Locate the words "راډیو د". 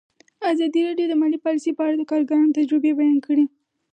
0.87-1.13